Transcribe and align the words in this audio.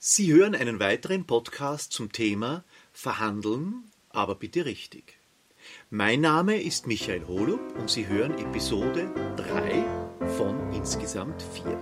Sie 0.00 0.32
hören 0.32 0.54
einen 0.54 0.78
weiteren 0.78 1.26
Podcast 1.26 1.92
zum 1.92 2.12
Thema 2.12 2.62
Verhandeln, 2.92 3.90
aber 4.10 4.36
bitte 4.36 4.64
richtig. 4.64 5.18
Mein 5.90 6.20
Name 6.20 6.62
ist 6.62 6.86
Michael 6.86 7.26
Holub 7.26 7.58
und 7.76 7.90
Sie 7.90 8.06
hören 8.06 8.38
Episode 8.38 9.12
3 9.36 10.28
von 10.36 10.72
insgesamt 10.72 11.42
4. 11.42 11.76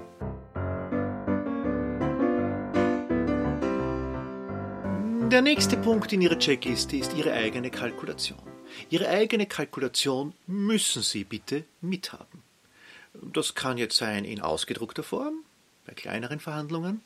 Der 5.29 5.43
nächste 5.43 5.77
Punkt 5.77 6.11
in 6.15 6.23
Ihrer 6.23 6.39
Checkliste 6.39 6.97
ist 6.97 7.13
Ihre 7.15 7.35
eigene 7.35 7.71
Kalkulation. 7.71 8.41
Ihre 8.89 9.11
eigene 9.11 9.45
Kalkulation 9.45 10.33
müssen 10.47 11.03
Sie 11.03 11.25
bitte 11.25 11.65
mithaben. 11.83 12.43
Das 13.13 13.55
kann 13.55 13.77
jetzt 13.77 13.99
sein 13.99 14.25
in 14.25 14.41
ausgedruckter 14.41 15.03
Form, 15.03 15.45
bei 15.85 15.93
kleineren 15.93 16.41
Verhandlungen. 16.41 17.03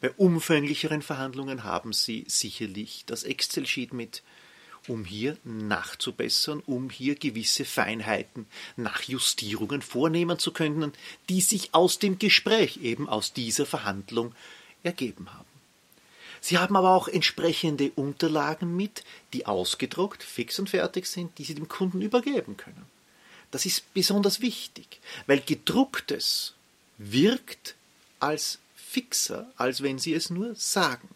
Bei 0.00 0.10
umfänglicheren 0.10 1.02
Verhandlungen 1.02 1.64
haben 1.64 1.92
Sie 1.92 2.24
sicherlich 2.28 3.04
das 3.06 3.22
Excel-Sheet 3.22 3.92
mit, 3.92 4.22
um 4.88 5.04
hier 5.04 5.36
nachzubessern, 5.44 6.62
um 6.66 6.90
hier 6.90 7.14
gewisse 7.14 7.64
Feinheiten, 7.64 8.46
Nachjustierungen 8.76 9.82
vornehmen 9.82 10.38
zu 10.38 10.52
können, 10.52 10.92
die 11.28 11.40
sich 11.40 11.74
aus 11.74 11.98
dem 11.98 12.18
Gespräch, 12.18 12.78
eben 12.82 13.08
aus 13.08 13.32
dieser 13.32 13.66
Verhandlung 13.66 14.34
ergeben 14.82 15.32
haben. 15.32 15.44
Sie 16.40 16.58
haben 16.58 16.76
aber 16.76 16.94
auch 16.94 17.08
entsprechende 17.08 17.90
Unterlagen 17.96 18.76
mit, 18.76 19.02
die 19.32 19.46
ausgedruckt, 19.46 20.22
fix 20.22 20.58
und 20.58 20.70
fertig 20.70 21.06
sind, 21.06 21.36
die 21.38 21.44
Sie 21.44 21.54
dem 21.54 21.68
Kunden 21.68 22.02
übergeben 22.02 22.56
können. 22.56 22.86
Das 23.50 23.66
ist 23.66 23.92
besonders 23.94 24.40
wichtig, 24.40 25.00
weil 25.26 25.40
gedrucktes 25.40 26.54
wirkt 26.98 27.74
als 28.20 28.58
fixer, 28.96 29.46
als 29.58 29.82
wenn 29.82 29.98
Sie 29.98 30.14
es 30.14 30.30
nur 30.30 30.54
sagen. 30.54 31.10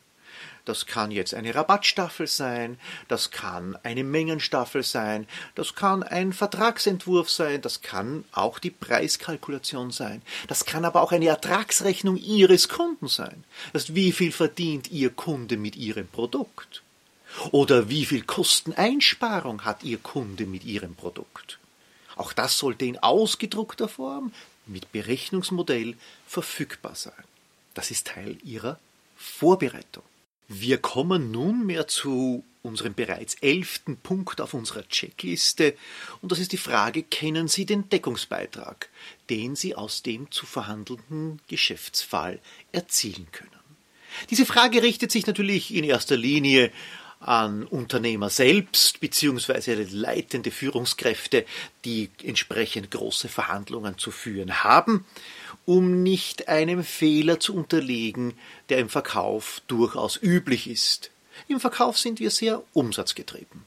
Das 0.67 0.85
kann 0.85 1.11
jetzt 1.11 1.33
eine 1.33 1.55
Rabattstaffel 1.55 2.27
sein, 2.27 2.79
das 3.09 3.31
kann 3.31 3.75
eine 3.85 4.05
Mengenstaffel 4.05 4.83
sein, 4.83 5.27
das 5.55 5.75
kann 5.75 6.03
ein 6.03 6.35
Vertragsentwurf 6.35 7.31
sein, 7.31 7.63
das 7.63 7.81
kann 7.81 8.27
auch 8.33 8.59
die 8.59 8.71
Preiskalkulation 8.71 9.93
sein, 9.93 10.21
das 10.47 10.67
kann 10.67 10.85
aber 10.85 11.01
auch 11.01 11.13
eine 11.13 11.29
Ertragsrechnung 11.29 12.19
Ihres 12.19 12.69
Kunden 12.69 13.09
sein. 13.09 13.45
Das 13.73 13.85
heißt, 13.85 13.95
wie 13.95 14.13
viel 14.13 14.33
verdient 14.33 14.91
Ihr 14.91 15.09
Kunde 15.09 15.57
mit 15.57 15.75
Ihrem 15.75 16.07
Produkt? 16.07 16.83
Oder 17.51 17.89
wie 17.89 18.05
viel 18.05 18.25
Kosteneinsparung 18.25 19.65
hat 19.65 19.85
Ihr 19.85 19.99
Kunde 19.99 20.45
mit 20.45 20.65
Ihrem 20.65 20.97
Produkt? 20.97 21.59
Auch 22.17 22.35
das 22.35 22.59
sollte 22.59 22.85
in 22.85 22.99
ausgedruckter 22.99 23.89
Form 23.89 24.33
mit 24.67 24.93
Berechnungsmodell 24.93 25.97
verfügbar 26.27 26.95
sein. 26.95 27.25
Das 27.81 27.91
ist 27.91 28.09
Teil 28.09 28.37
Ihrer 28.45 28.79
Vorbereitung. 29.17 30.03
Wir 30.49 30.77
kommen 30.77 31.31
nunmehr 31.31 31.89
zu 31.89 32.45
unserem 32.61 32.93
bereits 32.93 33.37
elften 33.37 33.97
Punkt 33.97 34.43
auf 34.43 34.53
unserer 34.53 34.87
Checkliste, 34.87 35.75
und 36.21 36.31
das 36.31 36.41
ist 36.41 36.53
die 36.53 36.59
Frage, 36.59 37.03
kennen 37.03 37.49
Sie 37.49 37.65
den 37.65 37.89
Deckungsbeitrag, 37.89 38.91
den 39.31 39.57
Sie 39.57 39.75
aus 39.75 40.03
dem 40.03 40.31
zu 40.31 40.45
verhandelnden 40.45 41.41
Geschäftsfall 41.49 42.39
erzielen 42.71 43.29
können? 43.33 43.49
Diese 44.29 44.45
Frage 44.45 44.83
richtet 44.83 45.11
sich 45.11 45.27
natürlich 45.27 45.75
in 45.75 45.85
erster 45.85 46.19
Linie 46.19 46.71
an 47.21 47.65
Unternehmer 47.65 48.31
selbst 48.31 49.01
bzw. 49.01 49.87
leitende 49.91 50.51
Führungskräfte, 50.51 51.45
die 51.85 52.11
entsprechend 52.25 52.91
große 52.91 53.29
Verhandlungen 53.29 53.99
zu 53.99 54.11
führen 54.11 54.65
haben 54.65 55.05
um 55.71 56.03
nicht 56.03 56.49
einem 56.49 56.83
Fehler 56.83 57.39
zu 57.39 57.55
unterlegen, 57.55 58.35
der 58.69 58.79
im 58.79 58.89
Verkauf 58.89 59.63
durchaus 59.69 60.21
üblich 60.21 60.69
ist. 60.69 61.11
Im 61.47 61.61
Verkauf 61.61 61.99
sind 61.99 62.19
wir 62.19 62.31
sehr 62.31 62.63
umsatzgetrieben. 62.73 63.65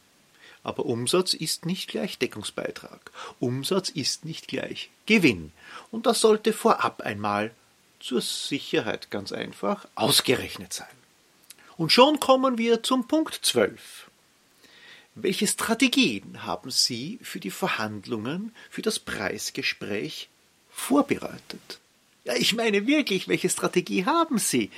Aber 0.64 0.86
Umsatz 0.86 1.34
ist 1.34 1.66
nicht 1.66 1.90
gleich 1.90 2.18
Deckungsbeitrag. 2.18 3.12
Umsatz 3.40 3.88
ist 3.88 4.26
nicht 4.26 4.48
gleich 4.48 4.90
Gewinn. 5.06 5.52
Und 5.92 6.06
das 6.06 6.20
sollte 6.20 6.54
vorab 6.54 7.02
einmal 7.02 7.52
zur 8.00 8.22
Sicherheit 8.22 9.10
ganz 9.10 9.32
einfach 9.32 9.88
ausgerechnet 9.96 10.74
sein. 10.74 11.03
Und 11.78 11.92
schon 11.92 12.20
kommen 12.20 12.58
wir 12.58 12.84
zum 12.84 13.08
Punkt 13.08 13.40
12. 13.42 14.10
Welche 15.16 15.48
Strategien 15.48 16.44
haben 16.44 16.72
Sie 16.72 17.20
für 17.22 17.40
die 17.40 17.52
Verhandlungen, 17.52 18.54
für 18.70 18.82
das 18.82 19.00
Preisgespräch 19.00 20.30
vorbereitet? 20.72 21.80
Ja, 22.26 22.36
ich 22.36 22.54
meine 22.54 22.88
wirklich, 22.88 23.28
welche 23.28 23.50
Strategie 23.50 24.06
haben 24.06 24.38
Sie, 24.38 24.72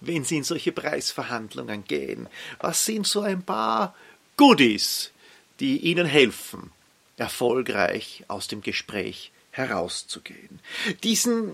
wenn 0.00 0.24
Sie 0.24 0.38
in 0.38 0.44
solche 0.44 0.72
Preisverhandlungen 0.72 1.84
gehen? 1.84 2.28
Was 2.60 2.84
sind 2.84 3.06
so 3.06 3.20
ein 3.20 3.42
paar 3.42 3.94
Goodies, 4.36 5.10
die 5.60 5.78
Ihnen 5.78 6.06
helfen, 6.06 6.70
erfolgreich 7.16 8.24
aus 8.28 8.48
dem 8.48 8.62
Gespräch 8.62 9.32
herauszugehen? 9.50 10.60
Diesen 11.02 11.52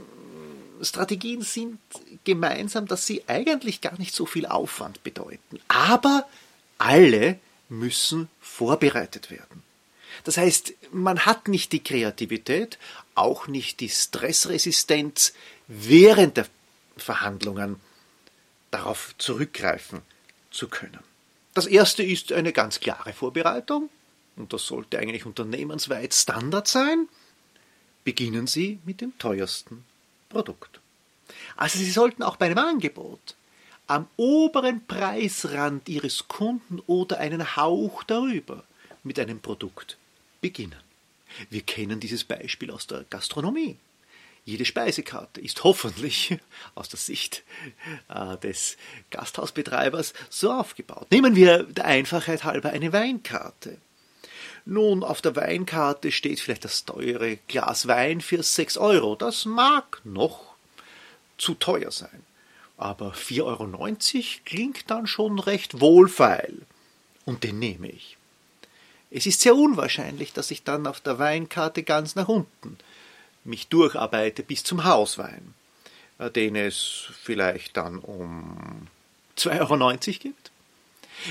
Strategien 0.83 1.43
sind 1.43 1.79
gemeinsam, 2.25 2.87
dass 2.87 3.07
sie 3.07 3.23
eigentlich 3.27 3.81
gar 3.81 3.99
nicht 3.99 4.15
so 4.15 4.27
viel 4.27 4.47
Aufwand 4.47 5.03
bedeuten. 5.03 5.61
Aber 5.69 6.27
alle 6.79 7.39
müssen 7.69 8.29
vorbereitet 8.41 9.31
werden. 9.31 9.63
Das 10.25 10.37
heißt, 10.37 10.75
man 10.93 11.27
hat 11.27 11.49
nicht 11.49 11.73
die 11.73 11.83
Kreativität, 11.83 12.79
auch 13.15 13.47
nicht 13.47 13.81
die 13.81 13.89
Stressresistenz 13.89 15.33
während 15.69 16.37
der 16.37 16.47
Verhandlungen 16.97 17.77
darauf 18.71 19.15
zurückgreifen 19.19 20.03
zu 20.51 20.69
können. 20.69 20.99
Das 21.55 21.67
erste 21.67 22.03
ist 22.03 22.33
eine 22.33 22.53
ganz 22.53 22.81
klare 22.81 23.13
Vorbereitung, 23.13 23.91
und 24.37 24.53
das 24.53 24.67
sollte 24.67 24.99
eigentlich 24.99 25.27
unternehmensweit 25.27 26.15
Standard 26.15 26.69
sein. 26.69 27.09
Beginnen 28.05 28.47
Sie 28.47 28.79
mit 28.85 29.01
dem 29.01 29.19
teuersten 29.19 29.85
Produkt. 30.29 30.81
Also 31.57 31.79
Sie 31.79 31.91
sollten 31.91 32.23
auch 32.23 32.37
bei 32.37 32.47
einem 32.47 32.59
Angebot 32.59 33.35
am 33.87 34.07
oberen 34.17 34.87
Preisrand 34.87 35.89
Ihres 35.89 36.29
Kunden 36.29 36.81
oder 36.87 37.19
einen 37.19 37.57
Hauch 37.57 38.03
darüber 38.05 38.65
mit 39.03 39.19
einem 39.19 39.41
Produkt 39.41 39.97
beginnen. 40.41 40.81
Wir 41.51 41.63
kennen 41.63 42.01
dieses 42.01 42.25
Beispiel 42.25 42.71
aus 42.71 42.87
der 42.87 43.05
Gastronomie. 43.11 43.77
Jede 44.45 44.65
Speisekarte 44.65 45.41
ist 45.41 45.65
hoffentlich 45.65 46.39
aus 46.75 46.89
der 46.89 46.99
Sicht 46.99 47.43
äh, 48.09 48.37
des 48.39 48.77
Gasthausbetreibers 49.11 50.15
so 50.31 50.53
aufgebaut. 50.53 51.11
Nehmen 51.11 51.35
wir 51.37 51.65
der 51.65 51.87
Einfachheit 51.87 52.45
halber 52.45 52.71
eine 52.71 52.93
Weinkarte. 52.93 53.79
Nun, 54.71 55.03
auf 55.03 55.23
der 55.23 55.35
Weinkarte 55.35 56.13
steht 56.13 56.41
vielleicht 56.41 56.67
das 56.67 56.85
teure 56.85 57.39
Glas 57.49 57.89
Wein 57.89 58.21
für 58.21 58.43
6 58.43 58.77
Euro. 58.77 59.17
Das 59.17 59.47
mag 59.47 60.03
noch 60.05 60.57
zu 61.39 61.55
teuer 61.55 61.91
sein. 61.91 62.23
Aber 62.77 63.15
4,90 63.15 63.45
Euro 63.45 64.43
klingt 64.45 64.91
dann 64.91 65.07
schon 65.07 65.39
recht 65.39 65.81
wohlfeil. 65.81 66.67
Und 67.25 67.45
den 67.45 67.59
nehme 67.59 67.89
ich. 67.89 68.19
Es 69.11 69.25
ist 69.25 69.41
sehr 69.41 69.57
unwahrscheinlich, 69.57 70.35
dass 70.35 70.51
ich 70.51 70.65
dann 70.65 70.87
auf 70.87 71.01
der 71.01 71.19
Weinkarte 71.19 71.83
ganz 71.83 72.15
nach 72.15 72.29
unten 72.29 72.77
mich 73.45 73.69
durcharbeite 73.69 74.43
bis 74.43 74.65
zum 74.65 74.85
Hauswein, 74.85 75.55
äh, 76.19 76.31
den 76.31 76.57
es 76.57 77.09
vielleicht 77.23 77.79
dann 77.79 78.01
um 78.01 78.87
2,90 79.39 79.61
Euro 79.61 80.19
gibt. 80.19 80.51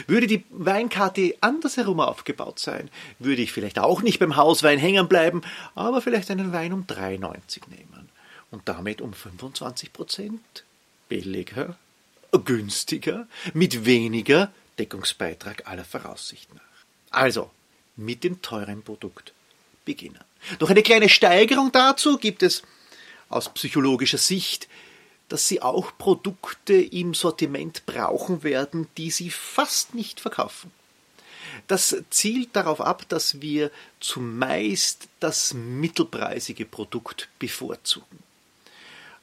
Würde 0.07 0.27
die 0.27 0.43
Weinkarte 0.49 1.35
andersherum 1.41 1.99
aufgebaut 1.99 2.59
sein, 2.59 2.89
würde 3.19 3.41
ich 3.41 3.51
vielleicht 3.51 3.79
auch 3.79 4.01
nicht 4.01 4.19
beim 4.19 4.35
Hauswein 4.35 4.79
hängen 4.79 5.07
bleiben, 5.07 5.41
aber 5.75 6.01
vielleicht 6.01 6.31
einen 6.31 6.53
Wein 6.53 6.73
um 6.73 6.85
3,90 6.85 7.69
nehmen 7.69 8.09
und 8.51 8.67
damit 8.67 9.01
um 9.01 9.13
25 9.13 9.93
Prozent 9.93 10.63
billiger, 11.09 11.75
günstiger, 12.45 13.27
mit 13.53 13.85
weniger 13.85 14.51
Deckungsbeitrag 14.77 15.67
aller 15.67 15.85
Voraussicht 15.85 16.53
nach. 16.53 16.61
Also, 17.09 17.49
mit 17.95 18.23
dem 18.23 18.41
teuren 18.41 18.83
Produkt 18.83 19.33
beginnen. 19.85 20.19
Noch 20.59 20.69
eine 20.69 20.83
kleine 20.83 21.09
Steigerung 21.09 21.71
dazu 21.71 22.17
gibt 22.17 22.43
es 22.43 22.61
aus 23.29 23.53
psychologischer 23.53 24.17
Sicht, 24.17 24.67
dass 25.29 25.47
Sie 25.47 25.61
auch 25.61 25.97
Produkte 25.97 26.73
im 26.73 27.13
Sortiment 27.13 27.85
brauchen 27.85 28.43
werden, 28.43 28.87
die 28.97 29.11
Sie 29.11 29.29
fast 29.29 29.93
nicht 29.93 30.19
verkaufen. 30.19 30.71
Das 31.67 31.95
zielt 32.09 32.55
darauf 32.55 32.81
ab, 32.81 33.07
dass 33.09 33.41
wir 33.41 33.71
zumeist 33.99 35.07
das 35.19 35.53
mittelpreisige 35.53 36.65
Produkt 36.65 37.29
bevorzugen. 37.39 38.26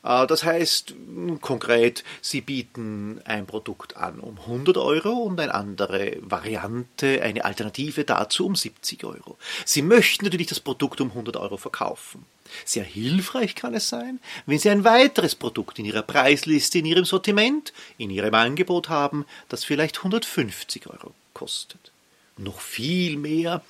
Äh, 0.05 0.27
das 0.27 0.45
heißt 0.45 0.95
konkret, 1.41 2.05
Sie 2.21 2.41
bieten 2.41 3.21
ein 3.25 3.47
Produkt 3.47 3.97
an 3.97 4.21
um 4.21 4.39
100 4.39 4.77
Euro 4.77 5.11
und 5.11 5.41
eine 5.41 5.55
andere 5.55 6.19
Variante, 6.21 7.23
eine 7.23 7.45
Alternative 7.45 8.05
dazu 8.05 8.47
um 8.47 8.55
70 8.55 9.05
Euro. 9.05 9.37
Sie 9.65 9.83
möchten 9.83 10.25
natürlich 10.25 10.47
das 10.47 10.61
Produkt 10.61 11.01
um 11.01 11.09
100 11.11 11.37
Euro 11.37 11.57
verkaufen. 11.57 12.27
Sehr 12.65 12.85
hilfreich 12.85 13.55
kann 13.55 13.75
es 13.75 13.89
sein, 13.89 14.21
wenn 14.47 14.59
Sie 14.59 14.71
ein 14.71 14.85
weiteres 14.85 15.35
Produkt 15.35 15.79
in 15.79 15.87
Ihrer 15.87 16.03
Preisliste, 16.03 16.79
in 16.79 16.87
Ihrem 16.87 17.05
Sortiment, 17.05 17.73
in 17.97 18.11
Ihrem 18.11 18.35
Angebot 18.35 18.91
haben, 18.91 19.25
das 19.49 19.65
vielleicht 19.65 19.99
150 19.99 20.87
Euro 20.87 21.15
kostet. 21.33 21.91
Noch 22.37 22.61
viel 22.61 23.17
mehr, 23.17 23.63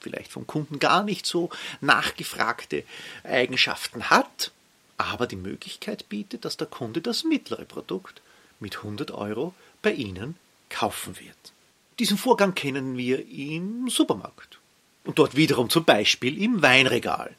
vielleicht 0.00 0.32
vom 0.32 0.46
Kunden 0.46 0.78
gar 0.78 1.02
nicht 1.02 1.26
so 1.26 1.50
nachgefragte 1.80 2.84
Eigenschaften 3.24 4.10
hat, 4.10 4.52
aber 4.98 5.26
die 5.26 5.36
Möglichkeit 5.36 6.08
bietet, 6.08 6.44
dass 6.44 6.56
der 6.56 6.66
Kunde 6.66 7.00
das 7.00 7.24
mittlere 7.24 7.64
Produkt 7.64 8.20
mit 8.60 8.78
100 8.78 9.12
Euro 9.12 9.54
bei 9.80 9.92
Ihnen 9.92 10.36
kaufen 10.68 11.18
wird. 11.18 11.52
Diesen 11.98 12.18
Vorgang 12.18 12.54
kennen 12.54 12.96
wir 12.96 13.26
im 13.28 13.88
Supermarkt 13.88 14.58
und 15.04 15.18
dort 15.18 15.36
wiederum 15.36 15.70
zum 15.70 15.84
Beispiel 15.84 16.40
im 16.42 16.62
Weinregal. 16.62 17.34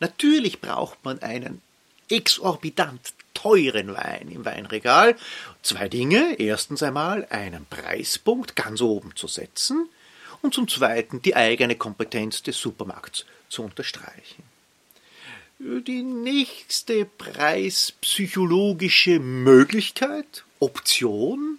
Natürlich 0.00 0.60
braucht 0.60 1.04
man 1.04 1.22
einen 1.22 1.62
exorbitant 2.08 3.12
teuren 3.34 3.94
Wein 3.94 4.28
im 4.28 4.44
Weinregal. 4.44 5.16
Zwei 5.62 5.88
Dinge. 5.88 6.36
Erstens 6.38 6.82
einmal 6.82 7.26
einen 7.30 7.66
Preispunkt 7.66 8.56
ganz 8.56 8.80
oben 8.80 9.14
zu 9.16 9.28
setzen 9.28 9.88
und 10.42 10.54
zum 10.54 10.68
Zweiten 10.68 11.22
die 11.22 11.36
eigene 11.36 11.76
Kompetenz 11.76 12.42
des 12.42 12.58
Supermarkts 12.58 13.24
zu 13.48 13.62
unterstreichen. 13.62 14.51
Die 15.64 16.02
nächste 16.02 17.04
preispsychologische 17.04 19.20
Möglichkeit, 19.20 20.44
Option, 20.58 21.58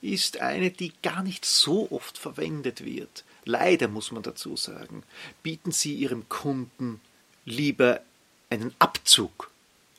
ist 0.00 0.40
eine, 0.40 0.72
die 0.72 0.92
gar 1.04 1.22
nicht 1.22 1.44
so 1.44 1.86
oft 1.92 2.18
verwendet 2.18 2.84
wird. 2.84 3.22
Leider 3.44 3.86
muss 3.86 4.10
man 4.10 4.24
dazu 4.24 4.56
sagen, 4.56 5.04
bieten 5.44 5.70
Sie 5.70 5.94
Ihrem 5.94 6.28
Kunden 6.28 7.00
lieber 7.44 8.00
einen 8.50 8.74
Abzug, 8.80 9.52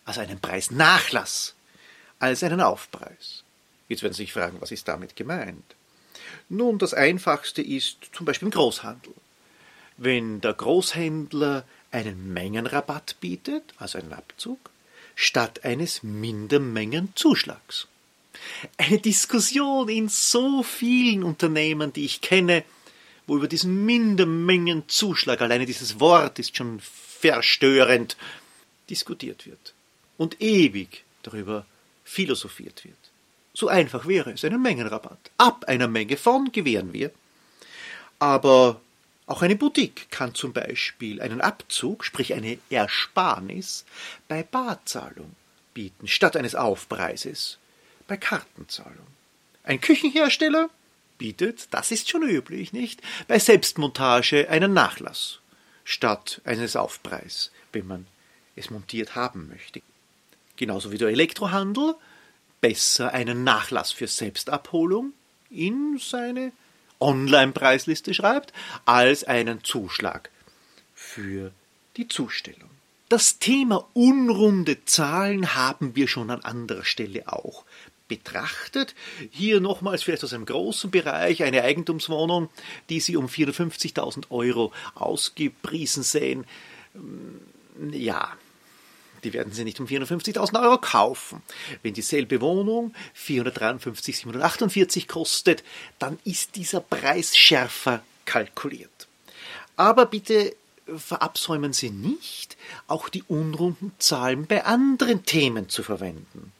also 0.04 0.20
einen 0.20 0.42
Preisnachlass, 0.42 1.56
als 2.20 2.44
einen 2.44 2.60
Aufpreis. 2.60 3.46
Jetzt 3.88 4.04
werden 4.04 4.12
Sie 4.12 4.24
sich 4.24 4.34
fragen, 4.34 4.60
was 4.60 4.72
ist 4.72 4.90
damit 4.90 5.16
gemeint? 5.16 5.78
Nun, 6.50 6.78
das 6.78 6.94
Einfachste 6.94 7.62
ist 7.62 8.00
zum 8.12 8.26
Beispiel 8.26 8.48
im 8.48 8.52
Großhandel. 8.52 9.14
Wenn 9.96 10.42
der 10.42 10.56
Großhändler 10.56 11.66
einen 11.94 12.34
Mengenrabatt 12.34 13.16
bietet, 13.20 13.64
also 13.78 13.98
einen 14.00 14.14
Abzug, 14.14 14.72
statt 15.16 15.64
eines 15.64 16.04
Mindermengenzuschlags. 16.04 17.88
Eine 18.78 19.00
Diskussion 19.00 19.88
in 19.90 20.10
so 20.10 20.64
vielen 20.64 21.24
Unternehmen, 21.24 21.94
die 21.94 22.06
ich 22.06 22.22
kenne, 22.22 22.64
wo 23.28 23.38
über 23.38 23.48
diesen 23.48 23.86
Mindermengenzuschlag, 23.86 25.40
alleine 25.42 25.66
dieses 25.66 26.00
Wort 26.00 26.40
ist 26.40 26.58
schon 26.58 26.82
verstörend, 26.82 28.18
diskutiert 28.90 29.46
wird 29.46 29.74
und 30.18 30.42
ewig 30.42 31.04
darüber 31.22 31.66
philosophiert 32.04 32.84
wird. 32.84 32.98
So 33.54 33.68
einfach 33.68 34.08
wäre 34.08 34.32
es, 34.32 34.44
einen 34.44 34.62
Mengenrabatt. 34.62 35.32
Ab 35.38 35.66
einer 35.68 35.88
Menge 35.88 36.18
von 36.18 36.52
gewähren 36.52 36.92
wir. 36.92 37.12
Aber 38.20 38.82
auch 39.26 39.42
eine 39.42 39.56
Boutique 39.56 40.10
kann 40.12 40.36
zum 40.36 40.54
Beispiel 40.54 41.22
einen 41.22 41.42
Abzug, 41.42 42.04
sprich 42.04 42.34
eine 42.34 42.58
Ersparnis, 42.70 43.86
bei 44.28 44.44
Barzahlung 44.44 45.36
bieten, 45.74 46.08
statt 46.08 46.36
eines 46.36 46.56
Aufpreises 46.56 47.58
bei 48.08 48.18
Kartenzahlung. 48.18 49.08
Ein 49.64 49.80
Küchenhersteller 49.80 50.70
bietet, 51.18 51.68
das 51.72 51.92
ist 51.92 52.10
schon 52.10 52.24
üblich, 52.24 52.74
nicht, 52.74 53.02
bei 53.28 53.40
Selbstmontage 53.40 54.50
einen 54.50 54.74
Nachlass 54.74 55.40
statt 55.86 56.42
eines 56.44 56.76
Aufpreis, 56.76 57.52
wenn 57.72 57.88
man 57.88 58.08
es 58.56 58.70
montiert 58.70 59.16
haben 59.16 59.48
möchte. 59.48 59.82
Genauso 60.58 60.92
wie 60.92 60.98
der 60.98 61.10
Elektrohandel 61.10 61.96
besser 62.62 63.14
einen 63.14 63.44
Nachlass 63.44 63.92
für 63.92 64.08
Selbstabholung 64.08 65.14
in 65.50 65.98
seine 65.98 66.52
Online-Preisliste 67.04 68.14
schreibt, 68.14 68.54
als 68.86 69.24
einen 69.24 69.64
Zuschlag 69.64 70.30
für 70.96 71.52
die 71.98 72.08
Zustellung. 72.08 72.70
Das 73.10 73.38
Thema 73.38 73.88
unrunde 73.94 74.86
Zahlen 74.86 75.54
haben 75.54 75.96
wir 75.96 76.08
schon 76.08 76.32
an 76.32 76.42
anderer 76.42 76.86
Stelle 76.86 77.32
auch 77.32 77.66
betrachtet. 78.08 78.96
Hier 79.32 79.60
nochmals 79.60 80.04
vielleicht 80.04 80.24
aus 80.24 80.34
einem 80.34 80.46
großen 80.46 80.90
Bereich 80.90 81.44
eine 81.44 81.64
Eigentumswohnung, 81.64 82.50
die 82.90 83.00
Sie 83.00 83.18
um 83.18 83.28
450.000 83.28 84.32
Euro 84.32 84.72
ausgepriesen 84.96 86.04
sehen. 86.04 86.46
Ja, 87.92 88.32
die 89.24 89.34
werden 89.34 89.54
Sie 89.54 89.64
nicht 89.64 89.80
um 89.80 89.88
450.000 89.88 90.62
Euro 90.62 90.78
kaufen. 90.78 91.42
Wenn 91.82 91.94
dieselbe 91.94 92.42
Wohnung 92.42 92.94
453, 93.14 94.18
748 94.18 95.08
kostet, 95.08 95.64
dann 96.00 96.20
ist 96.24 96.56
dieser 96.56 96.82
Preis 96.82 97.36
schärfer 97.36 98.04
kalkuliert. 98.26 99.08
Aber 99.76 100.06
bitte 100.06 100.56
verabsäumen 100.98 101.74
Sie 101.74 101.90
nicht, 101.90 102.58
auch 102.88 103.10
die 103.10 103.24
unrunden 103.24 103.94
Zahlen 104.00 104.46
bei 104.46 104.66
anderen 104.66 105.26
Themen 105.26 105.70
zu 105.70 105.84
verwenden. 105.84 106.52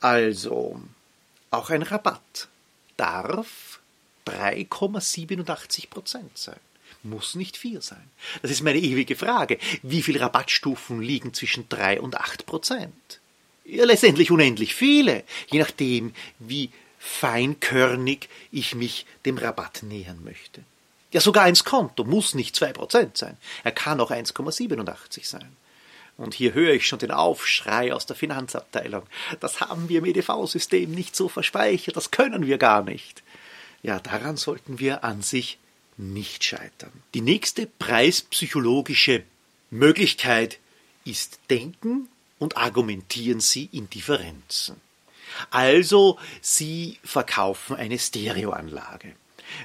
Also, 0.00 0.80
auch 1.50 1.70
ein 1.70 1.82
Rabatt 1.82 2.48
darf 2.96 3.80
3,87 4.26 5.88
Prozent 5.88 6.36
sein 6.36 6.58
muss 7.08 7.34
nicht 7.34 7.56
4 7.56 7.80
sein. 7.80 8.10
Das 8.42 8.50
ist 8.50 8.62
meine 8.62 8.78
ewige 8.78 9.16
Frage. 9.16 9.58
Wie 9.82 10.02
viele 10.02 10.20
Rabattstufen 10.20 11.00
liegen 11.00 11.34
zwischen 11.34 11.68
3 11.68 12.00
und 12.00 12.16
8 12.16 12.46
Prozent? 12.46 13.20
Ja, 13.64 13.84
letztendlich 13.84 14.30
unendlich 14.30 14.74
viele, 14.74 15.24
je 15.50 15.58
nachdem, 15.58 16.14
wie 16.38 16.70
feinkörnig 16.98 18.28
ich 18.52 18.74
mich 18.74 19.06
dem 19.24 19.38
Rabatt 19.38 19.82
nähern 19.82 20.22
möchte. 20.24 20.62
Ja, 21.12 21.20
sogar 21.20 21.44
ein 21.44 21.54
Konto 21.54 22.04
muss 22.04 22.34
nicht 22.34 22.54
2 22.56 22.72
Prozent 22.72 23.16
sein. 23.16 23.36
Er 23.64 23.72
kann 23.72 24.00
auch 24.00 24.10
1,87 24.10 25.24
sein. 25.24 25.56
Und 26.16 26.34
hier 26.34 26.54
höre 26.54 26.72
ich 26.72 26.86
schon 26.86 26.98
den 26.98 27.10
Aufschrei 27.10 27.92
aus 27.92 28.06
der 28.06 28.16
Finanzabteilung. 28.16 29.02
Das 29.40 29.60
haben 29.60 29.88
wir 29.88 29.98
im 29.98 30.06
EDV-System 30.06 30.90
nicht 30.90 31.14
so 31.14 31.28
verspeichert, 31.28 31.96
das 31.96 32.10
können 32.10 32.46
wir 32.46 32.58
gar 32.58 32.82
nicht. 32.82 33.22
Ja, 33.82 34.00
daran 34.00 34.36
sollten 34.36 34.78
wir 34.78 35.04
an 35.04 35.22
sich 35.22 35.58
nicht 35.96 36.44
scheitern. 36.44 36.92
Die 37.14 37.20
nächste 37.20 37.66
preispsychologische 37.66 39.22
Möglichkeit 39.70 40.58
ist 41.04 41.38
Denken 41.50 42.08
und 42.38 42.56
argumentieren 42.56 43.40
Sie 43.40 43.68
in 43.72 43.88
Differenzen. 43.88 44.76
Also, 45.50 46.18
Sie 46.40 46.98
verkaufen 47.04 47.76
eine 47.76 47.98
Stereoanlage. 47.98 49.14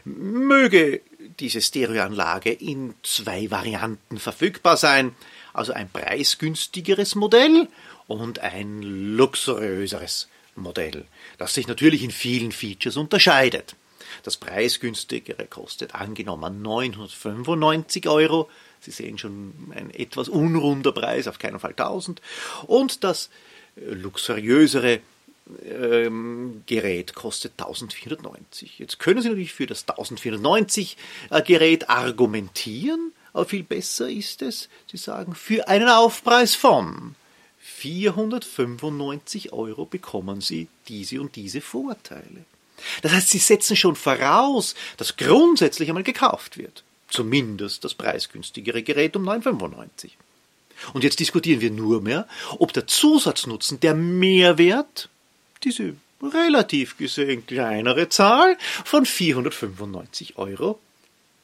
Möge 0.05 1.01
diese 1.39 1.61
Stereoanlage 1.61 2.51
in 2.51 2.93
zwei 3.03 3.49
Varianten 3.49 4.19
verfügbar 4.19 4.77
sein, 4.77 5.15
also 5.53 5.73
ein 5.73 5.89
preisgünstigeres 5.89 7.15
Modell 7.15 7.67
und 8.07 8.39
ein 8.39 8.81
luxuriöseres 8.81 10.27
Modell, 10.55 11.05
das 11.37 11.53
sich 11.53 11.67
natürlich 11.67 12.03
in 12.03 12.11
vielen 12.11 12.51
Features 12.51 12.97
unterscheidet. 12.97 13.75
Das 14.23 14.37
preisgünstigere 14.37 15.47
kostet 15.47 15.95
angenommen 15.95 16.61
995 16.61 18.07
Euro. 18.07 18.49
Sie 18.79 18.91
sehen 18.91 19.17
schon 19.17 19.53
ein 19.75 19.91
etwas 19.91 20.29
unrunder 20.29 20.91
Preis, 20.91 21.27
auf 21.27 21.39
keinen 21.39 21.59
Fall 21.59 21.71
1000. 21.71 22.21
Und 22.67 23.03
das 23.03 23.29
äh, 23.75 23.91
luxuriösere 23.93 25.01
ähm, 25.65 26.63
Gerät 26.65 27.13
kostet 27.13 27.53
1490. 27.53 28.79
Jetzt 28.79 28.99
können 28.99 29.21
Sie 29.21 29.29
natürlich 29.29 29.53
für 29.53 29.67
das 29.67 29.81
1490 29.81 30.97
äh, 31.29 31.41
Gerät 31.41 31.89
argumentieren, 31.89 33.13
aber 33.33 33.45
viel 33.45 33.63
besser 33.63 34.09
ist 34.09 34.41
es, 34.41 34.69
Sie 34.89 34.97
sagen, 34.97 35.35
für 35.35 35.67
einen 35.67 35.87
Aufpreis 35.87 36.55
von 36.55 37.15
495 37.59 39.53
Euro 39.53 39.85
bekommen 39.85 40.41
Sie 40.41 40.67
diese 40.87 41.21
und 41.21 41.35
diese 41.35 41.61
Vorteile. 41.61 42.45
Das 43.01 43.11
heißt, 43.11 43.29
sie 43.29 43.37
setzen 43.39 43.75
schon 43.75 43.95
voraus, 43.95 44.75
dass 44.97 45.17
grundsätzlich 45.17 45.89
einmal 45.89 46.03
gekauft 46.03 46.57
wird. 46.57 46.83
Zumindest 47.09 47.83
das 47.83 47.93
preisgünstigere 47.93 48.83
Gerät 48.83 49.15
um 49.15 49.27
9,95. 49.27 50.11
Und 50.93 51.03
jetzt 51.03 51.19
diskutieren 51.19 51.61
wir 51.61 51.71
nur 51.71 52.01
mehr, 52.01 52.27
ob 52.57 52.73
der 52.73 52.87
Zusatznutzen, 52.87 53.79
der 53.79 53.93
Mehrwert, 53.93 55.09
diese 55.63 55.95
relativ 56.21 56.97
gesehen 56.97 57.45
kleinere 57.45 58.09
Zahl 58.09 58.57
von 58.85 59.05
495 59.05 60.37
Euro 60.37 60.79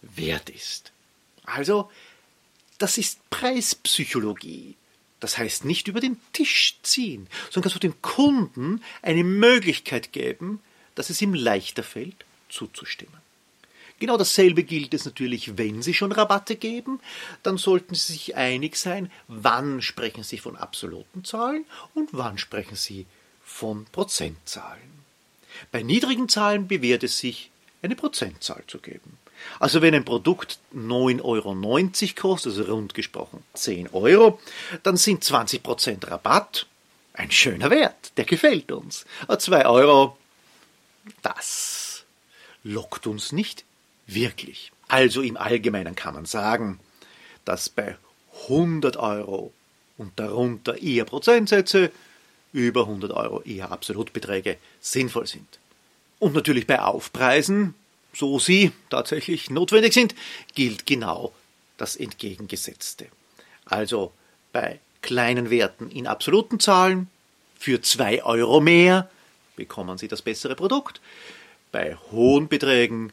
wert 0.02 0.50
ist. 0.50 0.92
Also, 1.46 1.90
das 2.78 2.98
ist 2.98 3.30
Preispsychologie. 3.30 4.76
Das 5.20 5.38
heißt 5.38 5.66
nicht 5.66 5.88
über 5.88 6.00
den 6.00 6.20
Tisch 6.34 6.78
ziehen, 6.84 7.28
sondern 7.50 7.72
so 7.72 7.80
dem 7.80 8.00
Kunden 8.02 8.84
eine 9.02 9.24
Möglichkeit 9.24 10.14
geben, 10.14 10.62
dass 10.98 11.10
es 11.10 11.22
ihm 11.22 11.34
leichter 11.34 11.84
fällt, 11.84 12.26
zuzustimmen. 12.50 13.22
Genau 14.00 14.18
dasselbe 14.18 14.64
gilt 14.64 14.94
es 14.94 15.06
natürlich, 15.06 15.58
wenn 15.58 15.82
Sie 15.82 15.94
schon 15.94 16.12
Rabatte 16.12 16.56
geben, 16.56 17.00
dann 17.44 17.58
sollten 17.58 17.96
Sie 17.96 18.14
sich 18.14 18.36
einig 18.36 18.76
sein, 18.76 19.12
wann 19.28 19.82
sprechen 19.82 20.24
Sie 20.24 20.38
von 20.38 20.56
absoluten 20.56 21.24
Zahlen 21.24 21.66
und 21.96 22.10
wann 22.12 22.38
sprechen 22.38 22.76
Sie 22.76 23.06
von 23.44 23.86
Prozentzahlen. 23.92 24.98
Bei 25.72 25.82
niedrigen 25.82 26.30
Zahlen 26.30 26.68
bewährt 26.68 27.04
es 27.04 27.18
sich, 27.18 27.50
eine 27.82 27.96
Prozentzahl 27.96 28.64
zu 28.68 28.80
geben. 28.80 29.18
Also 29.60 29.82
wenn 29.82 29.94
ein 29.94 30.06
Produkt 30.06 30.60
9,90 30.76 31.24
Euro 31.24 31.56
kostet, 32.16 32.58
also 32.58 32.72
rund 32.72 32.94
gesprochen 32.94 33.44
10 33.54 33.90
Euro, 33.94 34.40
dann 34.84 34.98
sind 34.98 35.24
20% 35.24 36.10
Rabatt 36.10 36.66
ein 37.14 37.32
schöner 37.32 37.70
Wert, 37.70 38.12
der 38.18 38.26
gefällt 38.26 38.72
uns. 38.72 39.06
2 39.28 39.66
Euro, 39.66 40.18
das 41.22 42.06
lockt 42.64 43.08
uns 43.08 43.32
nicht 43.32 43.66
wirklich. 44.08 44.72
Also 44.88 45.22
im 45.22 45.38
Allgemeinen 45.38 45.96
kann 45.96 46.14
man 46.14 46.26
sagen, 46.26 46.80
dass 47.46 47.70
bei 47.70 47.98
100 48.44 48.98
Euro 48.98 49.54
und 49.98 50.20
darunter 50.20 50.82
eher 50.82 51.06
Prozentsätze, 51.06 51.92
über 52.54 52.82
100 52.82 53.12
Euro 53.12 53.42
eher 53.42 53.72
Absolutbeträge 53.72 54.58
sinnvoll 54.80 55.28
sind. 55.28 55.60
Und 56.20 56.34
natürlich 56.34 56.66
bei 56.66 56.82
Aufpreisen, 56.82 57.76
so 58.14 58.40
sie 58.40 58.72
tatsächlich 58.90 59.50
notwendig 59.50 59.94
sind, 59.94 60.16
gilt 60.56 60.86
genau 60.86 61.34
das 61.78 61.96
Entgegengesetzte. 61.96 63.08
Also 63.66 64.12
bei 64.54 64.80
kleinen 65.02 65.50
Werten 65.50 65.92
in 65.92 66.08
absoluten 66.08 66.60
Zahlen 66.60 67.10
für 67.60 67.82
2 67.82 68.24
Euro 68.24 68.60
mehr 68.60 69.10
bekommen 69.58 69.98
Sie 69.98 70.08
das 70.08 70.22
bessere 70.22 70.56
Produkt. 70.56 71.02
Bei 71.74 71.98
hohen 72.12 72.48
Beträgen 72.48 73.12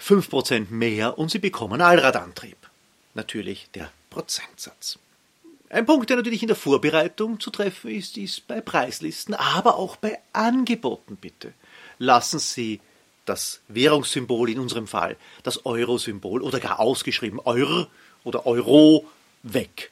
5% 0.00 0.70
mehr 0.70 1.16
und 1.16 1.30
Sie 1.30 1.38
bekommen 1.38 1.80
Allradantrieb. 1.80 2.56
Natürlich 3.14 3.68
der 3.72 3.92
Prozentsatz. 4.10 4.98
Ein 5.70 5.86
Punkt, 5.86 6.10
der 6.10 6.16
natürlich 6.16 6.42
in 6.42 6.48
der 6.48 6.56
Vorbereitung 6.56 7.40
zu 7.40 7.50
treffen 7.50 7.90
ist, 7.90 8.16
ist 8.16 8.46
bei 8.48 8.60
Preislisten, 8.60 9.34
aber 9.34 9.76
auch 9.76 9.96
bei 9.96 10.18
Angeboten 10.32 11.16
bitte. 11.16 11.52
Lassen 11.98 12.38
Sie 12.38 12.80
das 13.24 13.60
Währungssymbol 13.68 14.50
in 14.50 14.58
unserem 14.58 14.86
Fall, 14.86 15.16
das 15.42 15.64
Euro-Symbol 15.64 16.42
oder 16.42 16.60
gar 16.60 16.80
ausgeschrieben 16.80 17.40
Euro 17.40 17.86
oder 18.24 18.46
Euro 18.46 19.06
weg. 19.42 19.90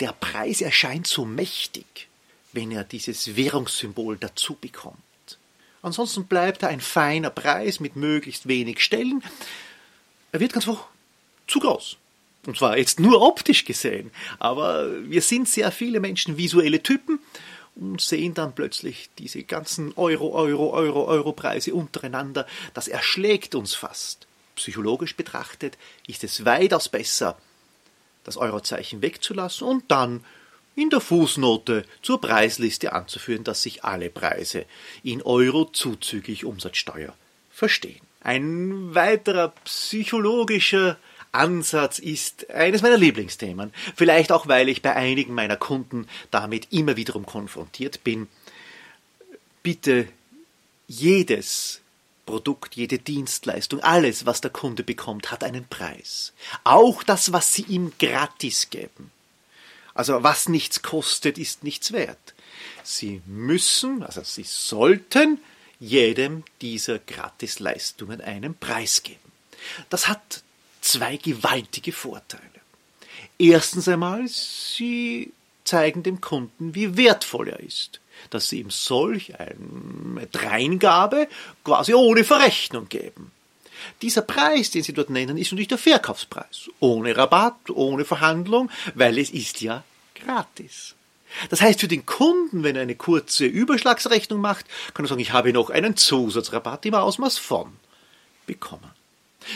Der 0.00 0.12
Preis 0.12 0.60
erscheint 0.60 1.06
so 1.06 1.24
mächtig, 1.24 2.08
wenn 2.52 2.72
er 2.72 2.84
dieses 2.84 3.36
Währungssymbol 3.36 4.16
dazu 4.16 4.54
bekommt. 4.54 4.98
Ansonsten 5.82 6.24
bleibt 6.26 6.62
er 6.62 6.70
ein 6.70 6.80
feiner 6.80 7.30
Preis 7.30 7.80
mit 7.80 7.96
möglichst 7.96 8.48
wenig 8.48 8.80
Stellen. 8.80 9.22
Er 10.32 10.40
wird 10.40 10.52
ganz 10.52 10.68
einfach 10.68 10.86
zu 11.46 11.60
groß. 11.60 11.96
Und 12.46 12.56
zwar 12.56 12.78
jetzt 12.78 13.00
nur 13.00 13.20
optisch 13.20 13.64
gesehen. 13.64 14.10
Aber 14.38 14.88
wir 15.04 15.22
sind 15.22 15.48
sehr 15.48 15.70
viele 15.70 16.00
Menschen 16.00 16.36
visuelle 16.36 16.82
Typen 16.82 17.18
und 17.74 18.00
sehen 18.00 18.34
dann 18.34 18.54
plötzlich 18.54 19.10
diese 19.18 19.42
ganzen 19.44 19.92
Euro, 19.96 20.32
Euro, 20.32 20.72
Euro, 20.72 21.04
Euro-Preise 21.06 21.74
untereinander. 21.74 22.46
Das 22.74 22.88
erschlägt 22.88 23.54
uns 23.54 23.74
fast. 23.74 24.26
Psychologisch 24.56 25.14
betrachtet 25.14 25.78
ist 26.06 26.24
es 26.24 26.44
weitaus 26.44 26.88
besser, 26.88 27.38
das 28.24 28.36
Eurozeichen 28.36 29.02
wegzulassen 29.02 29.68
und 29.68 29.84
dann 29.88 30.24
in 30.78 30.90
der 30.90 31.00
Fußnote 31.00 31.84
zur 32.02 32.20
Preisliste 32.20 32.92
anzuführen, 32.92 33.42
dass 33.42 33.62
sich 33.62 33.82
alle 33.82 34.10
Preise 34.10 34.64
in 35.02 35.22
Euro 35.22 35.64
zuzüglich 35.64 36.44
Umsatzsteuer 36.44 37.14
verstehen. 37.50 38.00
Ein 38.20 38.94
weiterer 38.94 39.48
psychologischer 39.64 40.96
Ansatz 41.32 41.98
ist 41.98 42.50
eines 42.50 42.82
meiner 42.82 42.96
Lieblingsthemen, 42.96 43.72
vielleicht 43.96 44.30
auch 44.30 44.46
weil 44.46 44.68
ich 44.68 44.80
bei 44.80 44.94
einigen 44.94 45.34
meiner 45.34 45.56
Kunden 45.56 46.06
damit 46.30 46.68
immer 46.70 46.96
wiederum 46.96 47.26
konfrontiert 47.26 48.04
bin. 48.04 48.28
Bitte 49.64 50.06
jedes 50.86 51.80
Produkt, 52.24 52.76
jede 52.76 52.98
Dienstleistung, 52.98 53.80
alles, 53.80 54.26
was 54.26 54.40
der 54.40 54.52
Kunde 54.52 54.84
bekommt, 54.84 55.32
hat 55.32 55.42
einen 55.42 55.66
Preis. 55.66 56.32
Auch 56.62 57.02
das, 57.02 57.32
was 57.32 57.52
Sie 57.52 57.62
ihm 57.62 57.92
gratis 57.98 58.70
geben. 58.70 59.10
Also 59.98 60.22
was 60.22 60.48
nichts 60.48 60.82
kostet, 60.82 61.38
ist 61.38 61.64
nichts 61.64 61.90
wert. 61.90 62.34
Sie 62.84 63.20
müssen, 63.26 64.04
also 64.04 64.22
Sie 64.22 64.44
sollten 64.44 65.40
jedem 65.80 66.44
dieser 66.60 67.00
Gratisleistungen 67.00 68.20
einen 68.20 68.56
Preis 68.56 69.02
geben. 69.02 69.18
Das 69.90 70.06
hat 70.06 70.44
zwei 70.82 71.16
gewaltige 71.16 71.90
Vorteile. 71.90 72.44
Erstens 73.38 73.88
einmal, 73.88 74.28
Sie 74.28 75.32
zeigen 75.64 76.04
dem 76.04 76.20
Kunden, 76.20 76.76
wie 76.76 76.96
wertvoll 76.96 77.48
er 77.48 77.58
ist, 77.58 78.00
dass 78.30 78.48
Sie 78.48 78.60
ihm 78.60 78.70
solch 78.70 79.40
eine 79.40 80.28
Dreingabe 80.30 81.26
quasi 81.64 81.92
ohne 81.92 82.22
Verrechnung 82.22 82.88
geben. 82.88 83.32
Dieser 84.02 84.22
Preis, 84.22 84.70
den 84.70 84.82
Sie 84.82 84.92
dort 84.92 85.10
nennen, 85.10 85.36
ist 85.36 85.50
natürlich 85.50 85.68
der 85.68 85.78
Verkaufspreis. 85.78 86.70
Ohne 86.80 87.16
Rabatt, 87.16 87.70
ohne 87.70 88.04
Verhandlung, 88.04 88.70
weil 88.94 89.18
es 89.18 89.30
ist 89.30 89.60
ja 89.60 89.84
gratis. 90.14 90.94
Das 91.50 91.60
heißt, 91.60 91.80
für 91.80 91.88
den 91.88 92.06
Kunden, 92.06 92.62
wenn 92.62 92.76
er 92.76 92.82
eine 92.82 92.94
kurze 92.94 93.44
Überschlagsrechnung 93.44 94.40
macht, 94.40 94.66
kann 94.94 95.04
er 95.04 95.08
sagen, 95.08 95.20
ich 95.20 95.32
habe 95.32 95.52
noch 95.52 95.70
einen 95.70 95.96
Zusatzrabatt 95.96 96.86
im 96.86 96.94
Ausmaß 96.94 97.38
von 97.38 97.72
bekommen. 98.46 98.90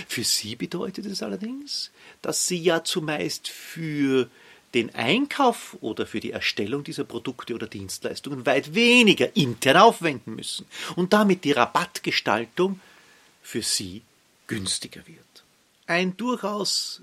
Für 0.06 0.24
Sie 0.24 0.54
bedeutet 0.54 1.06
es 1.06 1.22
allerdings, 1.22 1.90
dass 2.20 2.46
Sie 2.46 2.58
ja 2.58 2.84
zumeist 2.84 3.48
für 3.48 4.28
den 4.74 4.94
Einkauf 4.94 5.76
oder 5.80 6.06
für 6.06 6.20
die 6.20 6.30
Erstellung 6.30 6.82
dieser 6.84 7.04
Produkte 7.04 7.54
oder 7.54 7.66
Dienstleistungen 7.66 8.46
weit 8.46 8.74
weniger 8.74 9.36
intern 9.36 9.76
aufwenden 9.76 10.34
müssen 10.34 10.66
und 10.96 11.12
damit 11.12 11.44
die 11.44 11.52
Rabattgestaltung 11.52 12.80
für 13.42 13.62
Sie 13.62 14.02
günstiger 14.52 15.06
wird. 15.06 15.44
Ein 15.86 16.14
durchaus 16.18 17.00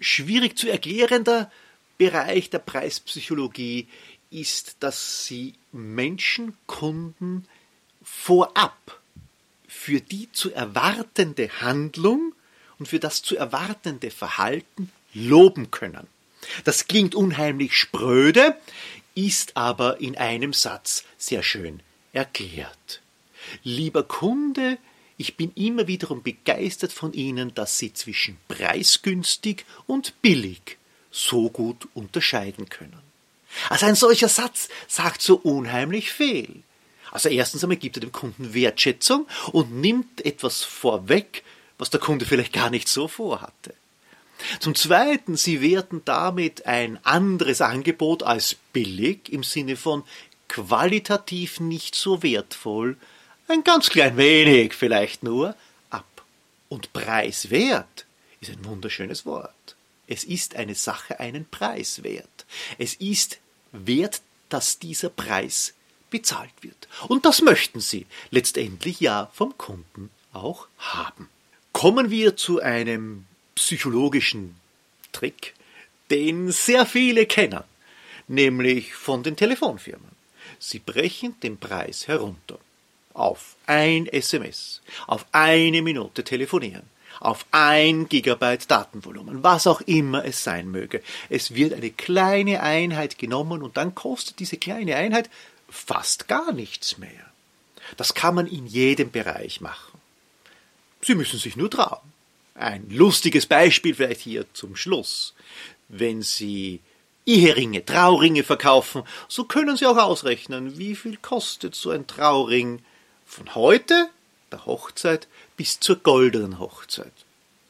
schwierig 0.00 0.56
zu 0.56 0.66
erklärender 0.70 1.52
Bereich 1.98 2.48
der 2.48 2.58
Preispsychologie 2.58 3.86
ist, 4.30 4.76
dass 4.80 5.26
Sie 5.26 5.52
Menschen, 5.72 6.56
Kunden 6.66 7.46
vorab 8.02 8.98
für 9.68 10.00
die 10.00 10.32
zu 10.32 10.54
erwartende 10.54 11.50
Handlung 11.60 12.34
und 12.78 12.88
für 12.88 12.98
das 12.98 13.20
zu 13.20 13.36
erwartende 13.36 14.10
Verhalten 14.10 14.90
loben 15.12 15.70
können. 15.70 16.06
Das 16.64 16.86
klingt 16.86 17.14
unheimlich 17.14 17.76
spröde, 17.76 18.56
ist 19.14 19.54
aber 19.54 20.00
in 20.00 20.16
einem 20.16 20.54
Satz 20.54 21.04
sehr 21.18 21.42
schön 21.42 21.80
erklärt. 22.14 23.02
Lieber 23.64 24.02
Kunde, 24.02 24.78
ich 25.18 25.36
bin 25.36 25.52
immer 25.54 25.86
wiederum 25.86 26.22
begeistert 26.22 26.92
von 26.92 27.12
Ihnen, 27.12 27.54
dass 27.54 27.78
Sie 27.78 27.92
zwischen 27.92 28.36
preisgünstig 28.48 29.64
und 29.86 30.20
billig 30.22 30.76
so 31.10 31.48
gut 31.48 31.88
unterscheiden 31.94 32.68
können. 32.68 33.00
Also 33.70 33.86
ein 33.86 33.94
solcher 33.94 34.28
Satz 34.28 34.68
sagt 34.86 35.22
so 35.22 35.36
unheimlich 35.36 36.12
viel. 36.12 36.62
Also 37.10 37.28
erstens 37.30 37.62
einmal 37.62 37.78
gibt 37.78 37.96
er 37.96 38.00
dem 38.00 38.12
Kunden 38.12 38.52
Wertschätzung 38.52 39.26
und 39.52 39.72
nimmt 39.72 40.24
etwas 40.26 40.62
vorweg, 40.62 41.42
was 41.78 41.88
der 41.90 42.00
Kunde 42.00 42.26
vielleicht 42.26 42.52
gar 42.52 42.68
nicht 42.68 42.88
so 42.88 43.08
vorhatte. 43.08 43.74
Zum 44.60 44.74
Zweiten, 44.74 45.36
sie 45.36 45.62
werten 45.62 46.02
damit 46.04 46.66
ein 46.66 46.98
anderes 47.04 47.62
Angebot 47.62 48.22
als 48.22 48.56
billig 48.74 49.30
im 49.30 49.42
Sinne 49.42 49.76
von 49.76 50.04
qualitativ 50.48 51.58
nicht 51.60 51.94
so 51.94 52.22
wertvoll, 52.22 52.96
ein 53.48 53.64
ganz 53.64 53.90
klein 53.90 54.16
wenig 54.16 54.74
vielleicht 54.74 55.22
nur, 55.22 55.54
ab. 55.90 56.24
Und 56.68 56.92
preiswert 56.92 58.06
ist 58.40 58.50
ein 58.50 58.64
wunderschönes 58.64 59.26
Wort. 59.26 59.76
Es 60.06 60.24
ist 60.24 60.56
eine 60.56 60.74
Sache 60.74 61.20
einen 61.20 61.46
Preis 61.48 62.02
wert. 62.02 62.46
Es 62.78 62.94
ist 62.94 63.38
wert, 63.72 64.20
dass 64.48 64.78
dieser 64.78 65.10
Preis 65.10 65.74
bezahlt 66.10 66.52
wird. 66.60 66.88
Und 67.08 67.24
das 67.24 67.42
möchten 67.42 67.80
Sie 67.80 68.06
letztendlich 68.30 69.00
ja 69.00 69.30
vom 69.34 69.56
Kunden 69.58 70.10
auch 70.32 70.68
haben. 70.78 71.28
Kommen 71.72 72.10
wir 72.10 72.36
zu 72.36 72.60
einem 72.60 73.26
psychologischen 73.54 74.56
Trick, 75.12 75.54
den 76.10 76.52
sehr 76.52 76.86
viele 76.86 77.26
kennen, 77.26 77.64
nämlich 78.28 78.94
von 78.94 79.22
den 79.22 79.36
Telefonfirmen. 79.36 80.10
Sie 80.58 80.78
brechen 80.78 81.38
den 81.40 81.58
Preis 81.58 82.06
herunter 82.06 82.58
auf 83.16 83.56
ein 83.66 84.06
SMS, 84.06 84.82
auf 85.06 85.26
eine 85.32 85.82
Minute 85.82 86.24
telefonieren, 86.24 86.82
auf 87.20 87.46
ein 87.50 88.08
Gigabyte 88.08 88.70
Datenvolumen, 88.70 89.42
was 89.42 89.66
auch 89.66 89.80
immer 89.82 90.24
es 90.24 90.44
sein 90.44 90.70
möge. 90.70 91.02
Es 91.28 91.54
wird 91.54 91.72
eine 91.72 91.90
kleine 91.90 92.62
Einheit 92.62 93.18
genommen 93.18 93.62
und 93.62 93.76
dann 93.76 93.94
kostet 93.94 94.38
diese 94.38 94.58
kleine 94.58 94.96
Einheit 94.96 95.30
fast 95.68 96.28
gar 96.28 96.52
nichts 96.52 96.98
mehr. 96.98 97.10
Das 97.96 98.14
kann 98.14 98.34
man 98.34 98.46
in 98.46 98.66
jedem 98.66 99.10
Bereich 99.10 99.60
machen. 99.60 99.98
Sie 101.02 101.14
müssen 101.14 101.38
sich 101.38 101.56
nur 101.56 101.70
trauen. 101.70 102.00
Ein 102.54 102.88
lustiges 102.90 103.46
Beispiel 103.46 103.94
vielleicht 103.94 104.20
hier 104.20 104.46
zum 104.54 104.76
Schluss. 104.76 105.34
Wenn 105.88 106.22
Sie 106.22 106.80
Eheringe, 107.26 107.84
Trauringe 107.84 108.42
verkaufen, 108.42 109.02
so 109.28 109.44
können 109.44 109.76
Sie 109.76 109.86
auch 109.86 109.98
ausrechnen, 109.98 110.78
wie 110.78 110.94
viel 110.94 111.16
kostet 111.16 111.74
so 111.74 111.90
ein 111.90 112.06
Trauring 112.06 112.82
von 113.26 113.54
heute, 113.54 114.08
der 114.50 114.64
Hochzeit, 114.64 115.28
bis 115.56 115.80
zur 115.80 115.96
goldenen 115.96 116.58
Hochzeit. 116.58 117.12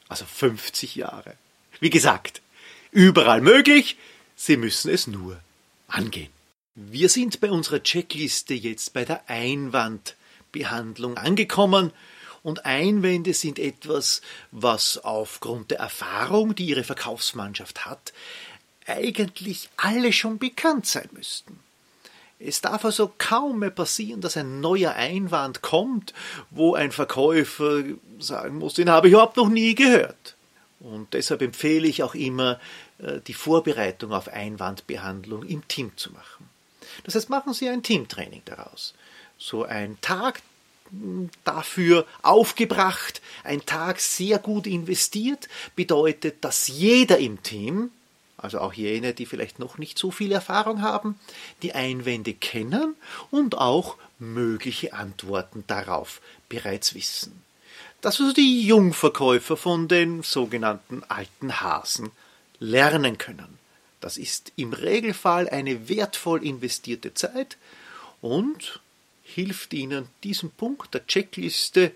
Also 0.08 0.24
50 0.24 0.94
Jahre. 0.96 1.34
Wie 1.80 1.90
gesagt, 1.90 2.42
überall 2.92 3.40
möglich, 3.40 3.96
Sie 4.36 4.56
müssen 4.58 4.90
es 4.90 5.06
nur 5.06 5.40
angehen. 5.88 6.30
Wir 6.74 7.08
sind 7.08 7.40
bei 7.40 7.50
unserer 7.50 7.82
Checkliste 7.82 8.52
jetzt 8.52 8.92
bei 8.92 9.06
der 9.06 9.28
Einwandbehandlung 9.30 11.16
angekommen 11.16 11.90
und 12.42 12.66
Einwände 12.66 13.32
sind 13.32 13.58
etwas, 13.58 14.20
was 14.52 14.98
aufgrund 14.98 15.70
der 15.70 15.78
Erfahrung, 15.78 16.54
die 16.54 16.66
Ihre 16.66 16.84
Verkaufsmannschaft 16.84 17.86
hat, 17.86 18.12
eigentlich 18.86 19.70
alle 19.76 20.12
schon 20.12 20.38
bekannt 20.38 20.86
sein 20.86 21.08
müssten. 21.12 21.55
Es 22.38 22.60
darf 22.60 22.84
also 22.84 23.12
kaum 23.16 23.60
mehr 23.60 23.70
passieren, 23.70 24.20
dass 24.20 24.36
ein 24.36 24.60
neuer 24.60 24.92
Einwand 24.92 25.62
kommt, 25.62 26.12
wo 26.50 26.74
ein 26.74 26.92
Verkäufer 26.92 27.82
sagen 28.18 28.58
muss, 28.58 28.74
den 28.74 28.90
habe 28.90 29.08
ich 29.08 29.14
überhaupt 29.14 29.36
noch 29.36 29.48
nie 29.48 29.74
gehört. 29.74 30.36
Und 30.80 31.14
deshalb 31.14 31.40
empfehle 31.40 31.88
ich 31.88 32.02
auch 32.02 32.14
immer, 32.14 32.60
äh, 32.98 33.20
die 33.26 33.34
Vorbereitung 33.34 34.12
auf 34.12 34.28
Einwandbehandlung 34.28 35.44
im 35.44 35.66
Team 35.68 35.92
zu 35.96 36.12
machen. 36.12 36.48
Das 37.04 37.14
heißt, 37.14 37.30
machen 37.30 37.54
Sie 37.54 37.68
ein 37.68 37.82
Teamtraining 37.82 38.42
daraus. 38.44 38.94
So 39.38 39.64
ein 39.64 39.98
Tag 40.00 40.42
dafür 41.44 42.06
aufgebracht, 42.22 43.20
ein 43.42 43.64
Tag 43.66 44.00
sehr 44.00 44.38
gut 44.38 44.66
investiert, 44.66 45.48
bedeutet, 45.74 46.44
dass 46.44 46.68
jeder 46.68 47.18
im 47.18 47.42
Team, 47.42 47.90
also 48.46 48.60
auch 48.60 48.72
jene, 48.72 49.12
die 49.12 49.26
vielleicht 49.26 49.58
noch 49.58 49.76
nicht 49.76 49.98
so 49.98 50.12
viel 50.12 50.30
Erfahrung 50.30 50.80
haben, 50.80 51.18
die 51.62 51.74
Einwände 51.74 52.32
kennen 52.32 52.94
und 53.32 53.58
auch 53.58 53.96
mögliche 54.20 54.92
Antworten 54.92 55.64
darauf 55.66 56.20
bereits 56.48 56.94
wissen. 56.94 57.42
Dass 58.00 58.20
also 58.20 58.32
die 58.32 58.64
Jungverkäufer 58.64 59.56
von 59.56 59.88
den 59.88 60.22
sogenannten 60.22 61.02
alten 61.08 61.60
Hasen 61.60 62.12
lernen 62.60 63.18
können. 63.18 63.58
Das 64.00 64.16
ist 64.16 64.52
im 64.54 64.72
Regelfall 64.72 65.48
eine 65.48 65.88
wertvoll 65.88 66.44
investierte 66.44 67.14
Zeit 67.14 67.56
und 68.20 68.80
hilft 69.24 69.74
Ihnen, 69.74 70.06
diesen 70.22 70.52
Punkt 70.52 70.94
der 70.94 71.04
Checkliste 71.08 71.90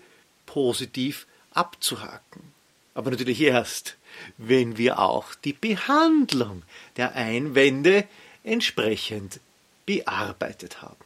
positiv 0.45 1.27
abzuhaken. 1.53 2.51
Aber 2.93 3.11
natürlich 3.11 3.41
erst, 3.41 3.97
wenn 4.37 4.77
wir 4.77 4.99
auch 4.99 5.35
die 5.35 5.53
Behandlung 5.53 6.63
der 6.97 7.15
Einwände 7.15 8.05
entsprechend 8.43 9.39
bearbeitet 9.85 10.81
haben. 10.81 10.97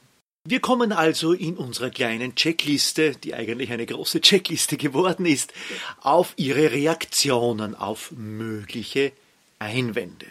Wir 0.48 0.60
kommen 0.60 0.92
also 0.92 1.34
in 1.34 1.58
unserer 1.58 1.90
kleinen 1.90 2.36
Checkliste, 2.36 3.14
die 3.16 3.34
eigentlich 3.34 3.72
eine 3.72 3.88
große 3.88 4.22
Checkliste 4.22 4.78
geworden 4.78 5.26
ist, 5.26 5.54
auf 6.02 6.34
Ihre 6.38 6.72
Reaktionen 6.72 7.74
auf 7.74 8.12
mögliche 8.12 9.12
Einwände. 9.58 10.28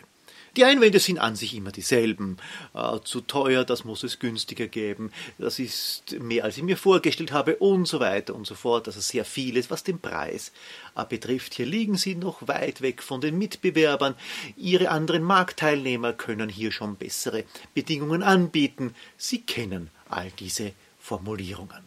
Die 0.56 0.64
Einwände 0.64 1.00
sind 1.00 1.18
an 1.18 1.34
sich 1.34 1.54
immer 1.54 1.73
dieselben. 1.73 2.37
Äh, 2.75 3.00
zu 3.02 3.20
teuer, 3.20 3.64
das 3.64 3.84
muss 3.84 4.04
es 4.04 4.20
günstiger 4.20 4.68
geben. 4.68 5.12
Das 5.38 5.58
ist 5.58 6.12
mehr, 6.20 6.44
als 6.44 6.56
ich 6.56 6.62
mir 6.62 6.76
vorgestellt 6.76 7.32
habe 7.32 7.56
und 7.56 7.87
so 7.87 7.99
weiter 7.99 8.34
und 8.37 8.46
so 8.46 8.54
fort. 8.54 8.87
Also 8.87 9.00
sehr 9.00 9.25
vieles, 9.25 9.70
was 9.70 9.82
den 9.82 9.99
Preis 9.99 10.52
äh, 10.94 11.04
betrifft. 11.04 11.54
Hier 11.54 11.66
liegen 11.66 11.96
Sie 11.96 12.14
noch 12.14 12.46
weit 12.46 12.82
weg 12.82 13.02
von 13.02 13.20
den 13.20 13.37
Mitbewerbern. 13.37 14.14
Ihre 14.56 14.90
anderen 14.90 15.25
Marktteilnehmer 15.25 16.12
können 16.12 16.49
hier 16.49 16.70
schon 16.70 16.94
bessere 16.94 17.44
Bedingungen 17.75 18.23
anbieten. 18.23 18.94
Sie 19.16 19.40
kennen 19.40 19.90
all 20.08 20.30
diese 20.38 20.73
Formulierungen. 21.00 21.82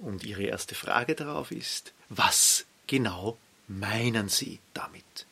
Und 0.00 0.24
Ihre 0.24 0.44
erste 0.44 0.74
Frage 0.74 1.14
darauf 1.14 1.50
ist, 1.50 1.92
was 2.08 2.64
genau 2.86 3.36
meinen 3.68 4.30
Sie 4.30 4.58
damit? 4.72 5.26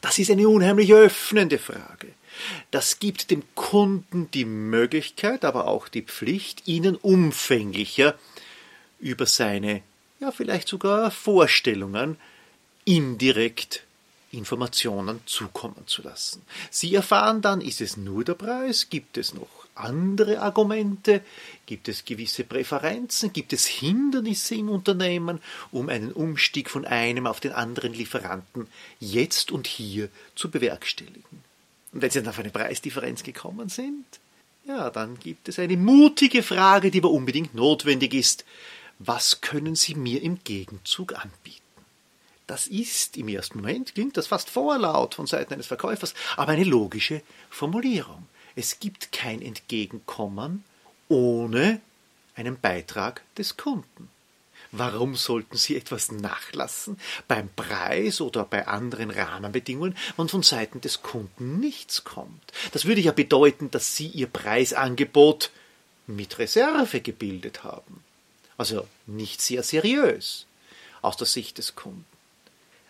Das 0.00 0.18
ist 0.18 0.30
eine 0.30 0.48
unheimlich 0.48 0.92
öffnende 0.92 1.58
Frage. 1.58 2.08
Das 2.70 2.98
gibt 2.98 3.30
dem 3.30 3.42
Kunden 3.54 4.30
die 4.30 4.44
Möglichkeit, 4.44 5.44
aber 5.44 5.66
auch 5.66 5.88
die 5.88 6.02
Pflicht, 6.02 6.66
ihnen 6.66 6.96
umfänglicher 6.96 8.18
über 8.98 9.26
seine, 9.26 9.82
ja 10.20 10.30
vielleicht 10.30 10.68
sogar 10.68 11.10
Vorstellungen 11.10 12.16
indirekt 12.84 13.84
Informationen 14.32 15.20
zukommen 15.26 15.86
zu 15.86 16.02
lassen. 16.02 16.42
Sie 16.70 16.94
erfahren 16.94 17.42
dann, 17.42 17.60
ist 17.60 17.80
es 17.80 17.96
nur 17.96 18.24
der 18.24 18.34
Preis, 18.34 18.88
gibt 18.88 19.18
es 19.18 19.34
noch 19.34 19.59
andere 19.80 20.40
Argumente, 20.40 21.22
gibt 21.66 21.88
es 21.88 22.04
gewisse 22.04 22.44
Präferenzen, 22.44 23.32
gibt 23.32 23.52
es 23.52 23.66
Hindernisse 23.66 24.54
im 24.54 24.68
Unternehmen, 24.68 25.40
um 25.70 25.88
einen 25.88 26.12
Umstieg 26.12 26.70
von 26.70 26.84
einem 26.84 27.26
auf 27.26 27.40
den 27.40 27.52
anderen 27.52 27.92
Lieferanten 27.92 28.66
jetzt 28.98 29.50
und 29.50 29.66
hier 29.66 30.08
zu 30.34 30.50
bewerkstelligen. 30.50 31.44
Und 31.92 32.02
wenn 32.02 32.10
Sie 32.10 32.20
dann 32.20 32.28
auf 32.28 32.38
eine 32.38 32.50
Preisdifferenz 32.50 33.22
gekommen 33.22 33.68
sind, 33.68 34.04
ja, 34.64 34.90
dann 34.90 35.18
gibt 35.18 35.48
es 35.48 35.58
eine 35.58 35.76
mutige 35.76 36.42
Frage, 36.42 36.90
die 36.90 36.98
aber 36.98 37.10
unbedingt 37.10 37.54
notwendig 37.54 38.14
ist. 38.14 38.44
Was 38.98 39.40
können 39.40 39.74
Sie 39.74 39.94
mir 39.94 40.22
im 40.22 40.44
Gegenzug 40.44 41.14
anbieten? 41.14 41.60
Das 42.46 42.66
ist 42.66 43.16
im 43.16 43.28
ersten 43.28 43.58
Moment, 43.58 43.94
klingt 43.94 44.16
das 44.16 44.26
fast 44.26 44.50
vorlaut 44.50 45.14
von 45.14 45.26
Seiten 45.26 45.54
eines 45.54 45.68
Verkäufers, 45.68 46.14
aber 46.36 46.52
eine 46.52 46.64
logische 46.64 47.22
Formulierung. 47.48 48.26
Es 48.56 48.80
gibt 48.80 49.12
kein 49.12 49.42
Entgegenkommen 49.42 50.64
ohne 51.08 51.80
einen 52.34 52.58
Beitrag 52.60 53.22
des 53.36 53.56
Kunden. 53.56 54.08
Warum 54.72 55.16
sollten 55.16 55.56
Sie 55.56 55.76
etwas 55.76 56.12
nachlassen 56.12 56.98
beim 57.26 57.48
Preis 57.48 58.20
oder 58.20 58.44
bei 58.44 58.68
anderen 58.68 59.10
Rahmenbedingungen, 59.10 59.96
wenn 60.16 60.28
von 60.28 60.44
Seiten 60.44 60.80
des 60.80 61.02
Kunden 61.02 61.58
nichts 61.58 62.04
kommt? 62.04 62.52
Das 62.72 62.84
würde 62.84 63.00
ja 63.00 63.12
bedeuten, 63.12 63.70
dass 63.70 63.96
Sie 63.96 64.06
Ihr 64.06 64.28
Preisangebot 64.28 65.50
mit 66.06 66.38
Reserve 66.38 67.00
gebildet 67.00 67.64
haben. 67.64 68.04
Also 68.56 68.86
nicht 69.06 69.40
sehr 69.40 69.62
seriös 69.62 70.46
aus 71.02 71.16
der 71.16 71.26
Sicht 71.26 71.58
des 71.58 71.74
Kunden. 71.74 72.04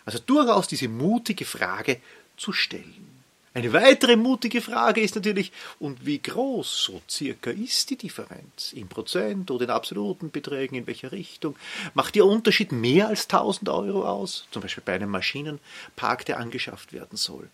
Also 0.04 0.18
durchaus 0.18 0.68
diese 0.68 0.88
mutige 0.88 1.44
Frage 1.44 2.00
zu 2.36 2.52
stellen. 2.52 3.19
Eine 3.52 3.72
weitere 3.72 4.14
mutige 4.14 4.60
Frage 4.60 5.00
ist 5.00 5.16
natürlich, 5.16 5.50
und 5.80 6.06
wie 6.06 6.18
groß 6.18 6.84
so 6.84 7.02
circa 7.10 7.50
ist 7.50 7.90
die 7.90 7.96
Differenz? 7.96 8.72
In 8.72 8.86
Prozent 8.86 9.50
oder 9.50 9.64
in 9.64 9.70
absoluten 9.70 10.30
Beträgen, 10.30 10.76
in 10.76 10.86
welcher 10.86 11.10
Richtung? 11.10 11.56
Macht 11.94 12.14
der 12.14 12.26
Unterschied 12.26 12.70
mehr 12.70 13.08
als 13.08 13.24
1000 13.24 13.68
Euro 13.68 14.06
aus? 14.06 14.46
Zum 14.52 14.62
Beispiel 14.62 14.84
bei 14.86 14.94
einem 14.94 15.10
Maschinenpark, 15.10 16.24
der 16.26 16.38
angeschafft 16.38 16.92
werden 16.92 17.16
soll. 17.16 17.48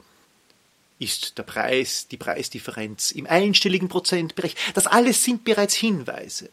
Ist 0.99 1.39
der 1.39 1.45
Preis, 1.45 2.09
die 2.09 2.19
Preisdifferenz 2.19 3.11
im 3.11 3.27
einstelligen 3.27 3.89
Prozentbereich? 3.89 4.55
Das 4.75 4.87
alles 4.87 5.25
sind 5.25 5.45
bereits 5.45 5.75
Hinweise. 5.75 6.51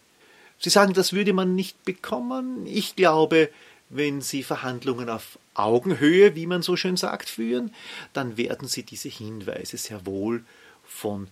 Sie 0.59 0.69
sagen, 0.69 0.93
das 0.93 1.11
würde 1.11 1.33
man 1.33 1.55
nicht 1.55 1.83
bekommen. 1.83 2.65
Ich 2.65 2.95
glaube, 2.95 3.49
wenn 3.95 4.21
Sie 4.21 4.43
Verhandlungen 4.43 5.09
auf 5.09 5.37
Augenhöhe, 5.53 6.35
wie 6.35 6.47
man 6.47 6.61
so 6.61 6.75
schön 6.75 6.97
sagt, 6.97 7.29
führen, 7.29 7.73
dann 8.13 8.37
werden 8.37 8.67
Sie 8.67 8.83
diese 8.83 9.09
Hinweise 9.09 9.77
sehr 9.77 10.05
wohl 10.05 10.43
von 10.83 11.27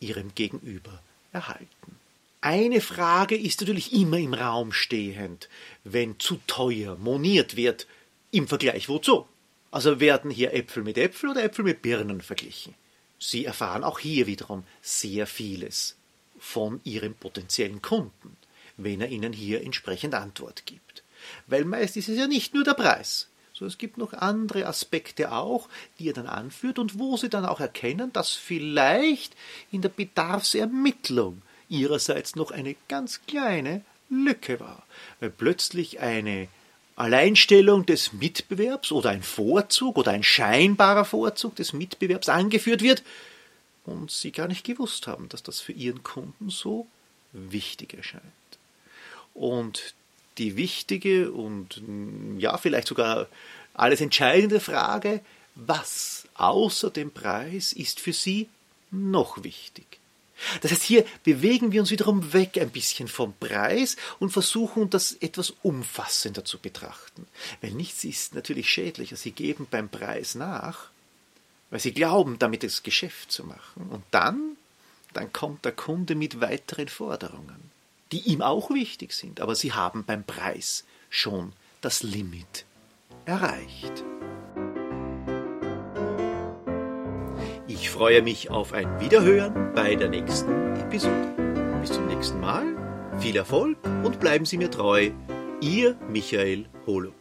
Ihrem 0.00 0.34
Gegenüber 0.34 1.02
erhalten. 1.32 1.96
Eine 2.40 2.80
Frage 2.80 3.36
ist 3.36 3.60
natürlich 3.60 3.92
immer 3.92 4.18
im 4.18 4.32
Raum 4.32 4.72
stehend, 4.72 5.48
wenn 5.84 6.18
zu 6.20 6.38
teuer 6.46 6.96
moniert 6.96 7.56
wird, 7.56 7.86
im 8.30 8.46
Vergleich 8.46 8.88
wozu? 8.88 9.26
Also 9.70 10.00
werden 10.00 10.30
hier 10.30 10.54
Äpfel 10.54 10.82
mit 10.82 10.96
Äpfel 10.96 11.30
oder 11.30 11.42
Äpfel 11.42 11.64
mit 11.64 11.82
Birnen 11.82 12.20
verglichen? 12.20 12.74
Sie 13.18 13.44
erfahren 13.44 13.82
auch 13.84 13.98
hier 13.98 14.26
wiederum 14.26 14.64
sehr 14.80 15.26
vieles 15.26 15.96
von 16.38 16.80
Ihrem 16.84 17.14
potenziellen 17.14 17.82
Kunden, 17.82 18.36
wenn 18.76 19.00
er 19.00 19.08
Ihnen 19.08 19.32
hier 19.32 19.62
entsprechend 19.62 20.14
Antwort 20.14 20.64
gibt. 20.64 21.02
Weil 21.46 21.64
meist 21.64 21.96
ist 21.96 22.08
es 22.08 22.18
ja 22.18 22.26
nicht 22.26 22.54
nur 22.54 22.64
der 22.64 22.74
Preis, 22.74 23.28
sondern 23.52 23.72
es 23.72 23.78
gibt 23.78 23.98
noch 23.98 24.12
andere 24.12 24.66
Aspekte 24.66 25.32
auch, 25.32 25.68
die 25.98 26.08
er 26.08 26.14
dann 26.14 26.26
anführt 26.26 26.78
und 26.78 26.98
wo 26.98 27.16
sie 27.16 27.28
dann 27.28 27.46
auch 27.46 27.60
erkennen, 27.60 28.12
dass 28.12 28.32
vielleicht 28.32 29.34
in 29.72 29.82
der 29.82 29.88
Bedarfsermittlung 29.88 31.42
ihrerseits 31.68 32.36
noch 32.36 32.50
eine 32.50 32.76
ganz 32.88 33.20
kleine 33.26 33.82
Lücke 34.10 34.60
war, 34.60 34.84
weil 35.20 35.30
plötzlich 35.30 36.00
eine 36.00 36.48
Alleinstellung 36.96 37.86
des 37.86 38.12
Mitbewerbs 38.12 38.90
oder 38.90 39.10
ein 39.10 39.22
Vorzug 39.22 39.98
oder 39.98 40.12
ein 40.12 40.24
scheinbarer 40.24 41.04
Vorzug 41.04 41.54
des 41.56 41.72
Mitbewerbs 41.72 42.28
angeführt 42.28 42.82
wird 42.82 43.04
und 43.84 44.10
sie 44.10 44.32
gar 44.32 44.48
nicht 44.48 44.64
gewusst 44.64 45.06
haben, 45.06 45.28
dass 45.28 45.42
das 45.42 45.60
für 45.60 45.72
ihren 45.72 46.02
Kunden 46.02 46.50
so 46.50 46.86
wichtig 47.32 47.94
erscheint. 47.94 48.24
Und 49.34 49.94
die 50.38 50.56
wichtige 50.56 51.32
und 51.32 51.82
ja, 52.38 52.56
vielleicht 52.56 52.88
sogar 52.88 53.26
alles 53.74 54.00
entscheidende 54.00 54.60
Frage, 54.60 55.20
was 55.54 56.24
außer 56.34 56.90
dem 56.90 57.10
Preis 57.10 57.72
ist 57.72 58.00
für 58.00 58.12
Sie 58.12 58.48
noch 58.90 59.42
wichtig? 59.42 59.98
Das 60.60 60.70
heißt, 60.70 60.82
hier 60.82 61.04
bewegen 61.24 61.72
wir 61.72 61.80
uns 61.80 61.90
wiederum 61.90 62.32
weg 62.32 62.58
ein 62.58 62.70
bisschen 62.70 63.08
vom 63.08 63.34
Preis 63.34 63.96
und 64.20 64.30
versuchen, 64.30 64.88
das 64.88 65.14
etwas 65.14 65.52
umfassender 65.62 66.44
zu 66.44 66.58
betrachten. 66.58 67.26
Weil 67.60 67.72
nichts 67.72 68.04
ist 68.04 68.34
natürlich 68.34 68.70
schädlicher. 68.70 69.16
Sie 69.16 69.32
geben 69.32 69.66
beim 69.68 69.88
Preis 69.88 70.36
nach, 70.36 70.90
weil 71.70 71.80
sie 71.80 71.92
glauben, 71.92 72.38
damit 72.38 72.62
das 72.62 72.82
Geschäft 72.82 73.32
zu 73.32 73.44
machen. 73.44 73.88
Und 73.90 74.04
dann, 74.12 74.56
dann 75.12 75.32
kommt 75.32 75.64
der 75.64 75.72
Kunde 75.72 76.14
mit 76.14 76.40
weiteren 76.40 76.88
Forderungen, 76.88 77.70
die 78.12 78.20
ihm 78.20 78.42
auch 78.42 78.70
wichtig 78.70 79.12
sind. 79.12 79.40
Aber 79.40 79.54
sie 79.54 79.72
haben 79.72 80.04
beim 80.04 80.24
Preis 80.24 80.84
schon 81.10 81.52
das 81.80 82.02
Limit 82.02 82.64
erreicht. 83.24 84.04
Ich 87.66 87.90
freue 87.90 88.22
mich 88.22 88.50
auf 88.50 88.72
ein 88.72 89.00
Wiederhören 89.00 89.72
bei 89.74 89.94
der 89.94 90.08
nächsten 90.08 90.76
Episode. 90.76 91.34
Bis 91.80 91.92
zum 91.92 92.06
nächsten 92.06 92.40
Mal, 92.40 92.76
viel 93.20 93.36
Erfolg 93.36 93.78
und 94.04 94.20
bleiben 94.20 94.44
Sie 94.46 94.56
mir 94.56 94.70
treu. 94.70 95.10
Ihr 95.60 95.96
Michael 96.08 96.66
Holub. 96.86 97.17